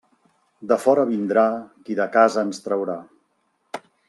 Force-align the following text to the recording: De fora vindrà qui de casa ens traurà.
De 0.71 0.77
fora 0.85 1.03
vindrà 1.11 1.43
qui 1.89 1.99
de 2.01 2.09
casa 2.19 2.47
ens 2.49 2.65
traurà. 2.69 3.01